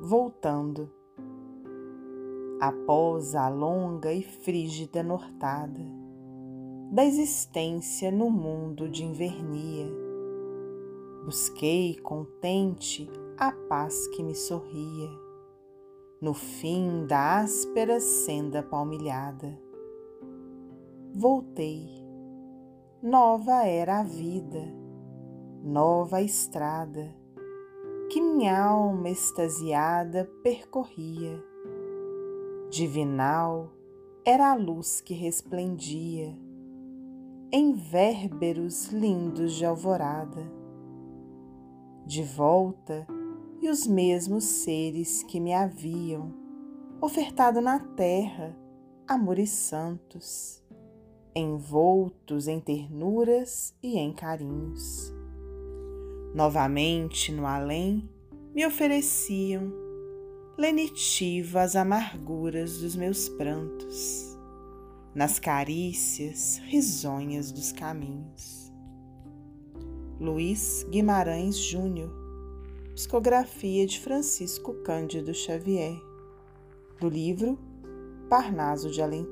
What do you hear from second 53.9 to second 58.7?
em carinhos novamente no além, me